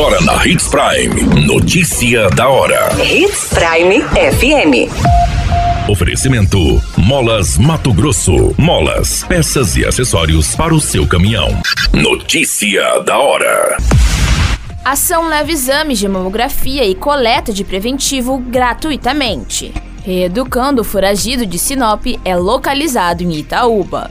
Agora 0.00 0.18
na 0.22 0.46
Hits 0.46 0.66
Prime. 0.66 1.44
Notícia 1.44 2.30
da 2.30 2.48
hora. 2.48 2.88
Hits 3.04 3.50
Prime 3.50 4.00
FM. 4.00 4.90
Oferecimento: 5.90 6.58
Molas 6.96 7.58
Mato 7.58 7.92
Grosso. 7.92 8.54
Molas, 8.56 9.24
peças 9.24 9.76
e 9.76 9.84
acessórios 9.84 10.56
para 10.56 10.74
o 10.74 10.80
seu 10.80 11.06
caminhão. 11.06 11.48
Notícia 11.92 13.00
da 13.00 13.18
hora. 13.18 13.76
Ação 14.82 15.28
leva 15.28 15.52
exames 15.52 15.98
de 15.98 16.08
mamografia 16.08 16.86
e 16.86 16.94
coleta 16.94 17.52
de 17.52 17.62
preventivo 17.62 18.38
gratuitamente. 18.38 19.70
Reeducando 20.02 20.80
o 20.80 20.84
foragido 20.84 21.44
de 21.44 21.58
Sinop 21.58 22.06
é 22.24 22.34
localizado 22.34 23.22
em 23.22 23.34
Itaúba. 23.34 24.10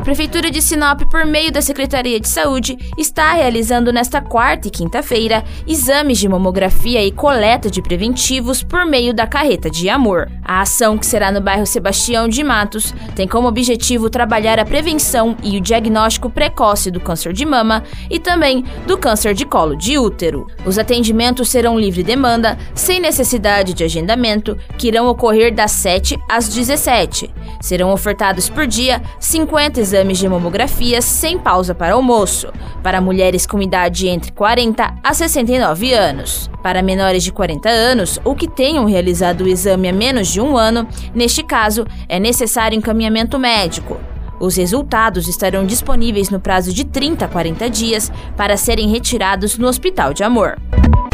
A 0.00 0.02
Prefeitura 0.02 0.50
de 0.50 0.62
Sinop, 0.62 1.02
por 1.10 1.26
meio 1.26 1.52
da 1.52 1.60
Secretaria 1.60 2.18
de 2.18 2.26
Saúde, 2.26 2.74
está 2.96 3.34
realizando 3.34 3.92
nesta 3.92 4.18
quarta 4.18 4.66
e 4.66 4.70
quinta-feira 4.70 5.44
exames 5.66 6.16
de 6.16 6.26
mamografia 6.26 7.04
e 7.04 7.12
coleta 7.12 7.70
de 7.70 7.82
preventivos 7.82 8.62
por 8.62 8.86
meio 8.86 9.12
da 9.12 9.26
Carreta 9.26 9.68
de 9.68 9.90
Amor. 9.90 10.32
A 10.42 10.62
ação, 10.62 10.96
que 10.96 11.04
será 11.04 11.30
no 11.30 11.42
bairro 11.42 11.66
Sebastião 11.66 12.28
de 12.28 12.42
Matos, 12.42 12.94
tem 13.14 13.28
como 13.28 13.46
objetivo 13.46 14.08
trabalhar 14.08 14.58
a 14.58 14.64
prevenção 14.64 15.36
e 15.42 15.58
o 15.58 15.60
diagnóstico 15.60 16.30
precoce 16.30 16.90
do 16.90 16.98
câncer 16.98 17.34
de 17.34 17.44
mama 17.44 17.84
e 18.08 18.18
também 18.18 18.64
do 18.86 18.96
câncer 18.96 19.34
de 19.34 19.44
colo 19.44 19.76
de 19.76 19.98
útero. 19.98 20.46
Os 20.64 20.78
atendimentos 20.78 21.50
serão 21.50 21.78
livre 21.78 22.02
demanda, 22.02 22.56
sem 22.74 23.00
necessidade 23.00 23.74
de 23.74 23.84
agendamento, 23.84 24.56
que 24.78 24.88
irão 24.88 25.08
ocorrer 25.08 25.54
das 25.54 25.72
7 25.72 26.18
às 26.26 26.48
17. 26.48 27.30
Serão 27.60 27.92
ofertados 27.92 28.48
por 28.48 28.66
dia 28.66 29.02
50 29.18 29.78
exames 29.78 29.89
de 29.90 30.28
mamografia 30.28 31.02
sem 31.02 31.38
pausa 31.38 31.74
para 31.74 31.94
almoço, 31.94 32.52
para 32.82 33.00
mulheres 33.00 33.46
com 33.46 33.60
idade 33.60 34.08
entre 34.08 34.32
40 34.32 34.94
a 35.02 35.14
69 35.14 35.92
anos. 35.92 36.50
Para 36.62 36.82
menores 36.82 37.24
de 37.24 37.32
40 37.32 37.68
anos 37.68 38.20
ou 38.24 38.34
que 38.34 38.48
tenham 38.48 38.84
realizado 38.84 39.42
o 39.42 39.48
exame 39.48 39.88
há 39.88 39.92
menos 39.92 40.28
de 40.28 40.40
um 40.40 40.56
ano, 40.56 40.86
neste 41.14 41.42
caso, 41.42 41.86
é 42.08 42.18
necessário 42.18 42.76
encaminhamento 42.76 43.38
médico. 43.38 43.98
Os 44.38 44.56
resultados 44.56 45.28
estarão 45.28 45.66
disponíveis 45.66 46.30
no 46.30 46.40
prazo 46.40 46.72
de 46.72 46.84
30 46.84 47.24
a 47.24 47.28
40 47.28 47.68
dias 47.68 48.10
para 48.36 48.56
serem 48.56 48.88
retirados 48.88 49.58
no 49.58 49.68
Hospital 49.68 50.14
de 50.14 50.24
Amor. 50.24 50.56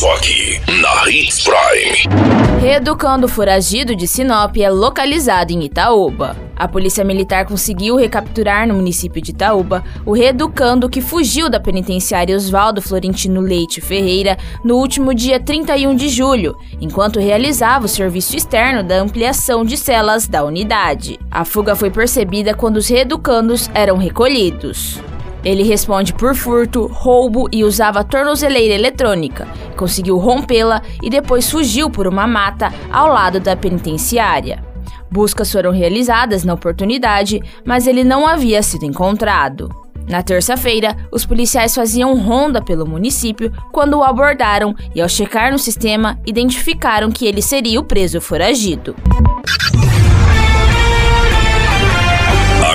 Só 0.00 0.14
aqui, 0.14 0.58
na 0.80 1.10
Hits 1.10 1.44
Prime. 1.44 2.58
Reeducando 2.58 3.28
foragido 3.28 3.94
de 3.94 4.08
Sinop 4.08 4.56
é 4.56 4.70
localizado 4.70 5.52
em 5.52 5.62
Itaúba. 5.62 6.34
A 6.56 6.66
polícia 6.66 7.04
militar 7.04 7.44
conseguiu 7.44 7.96
recapturar 7.96 8.66
no 8.66 8.72
município 8.72 9.20
de 9.20 9.32
Itaúba 9.32 9.84
o 10.06 10.12
reeducando 10.12 10.88
que 10.88 11.02
fugiu 11.02 11.50
da 11.50 11.60
penitenciária 11.60 12.34
Oswaldo 12.34 12.80
Florentino 12.80 13.42
Leite 13.42 13.82
Ferreira 13.82 14.38
no 14.64 14.76
último 14.78 15.12
dia 15.12 15.38
31 15.38 15.94
de 15.94 16.08
julho, 16.08 16.56
enquanto 16.80 17.20
realizava 17.20 17.84
o 17.84 17.88
serviço 17.88 18.34
externo 18.34 18.82
da 18.82 19.02
ampliação 19.02 19.66
de 19.66 19.76
celas 19.76 20.26
da 20.26 20.42
unidade. 20.42 21.20
A 21.30 21.44
fuga 21.44 21.76
foi 21.76 21.90
percebida 21.90 22.54
quando 22.54 22.78
os 22.78 22.88
reeducandos 22.88 23.68
eram 23.74 23.98
recolhidos. 23.98 24.98
Ele 25.44 25.62
responde 25.62 26.12
por 26.12 26.34
furto, 26.34 26.86
roubo 26.86 27.48
e 27.50 27.64
usava 27.64 28.04
tornozeleira 28.04 28.74
eletrônica. 28.74 29.48
Conseguiu 29.76 30.18
rompê-la 30.18 30.82
e 31.02 31.08
depois 31.08 31.50
fugiu 31.50 31.88
por 31.88 32.06
uma 32.06 32.26
mata 32.26 32.72
ao 32.90 33.08
lado 33.08 33.40
da 33.40 33.56
penitenciária. 33.56 34.62
Buscas 35.10 35.50
foram 35.50 35.72
realizadas 35.72 36.44
na 36.44 36.54
oportunidade, 36.54 37.40
mas 37.64 37.86
ele 37.86 38.04
não 38.04 38.26
havia 38.26 38.62
sido 38.62 38.84
encontrado. 38.84 39.68
Na 40.08 40.22
terça-feira, 40.22 40.96
os 41.12 41.24
policiais 41.24 41.74
faziam 41.74 42.18
ronda 42.18 42.60
pelo 42.60 42.86
município 42.86 43.52
quando 43.72 43.94
o 43.94 44.02
abordaram 44.02 44.74
e, 44.94 45.00
ao 45.00 45.08
checar 45.08 45.52
no 45.52 45.58
sistema, 45.58 46.18
identificaram 46.26 47.10
que 47.10 47.26
ele 47.26 47.40
seria 47.40 47.78
o 47.78 47.84
preso 47.84 48.20
foragido. 48.20 48.94